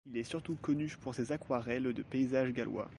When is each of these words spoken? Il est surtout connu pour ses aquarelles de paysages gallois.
Il 0.07 0.17
est 0.17 0.23
surtout 0.23 0.55
connu 0.55 0.95
pour 0.99 1.13
ses 1.13 1.31
aquarelles 1.31 1.93
de 1.93 2.01
paysages 2.01 2.53
gallois. 2.53 2.89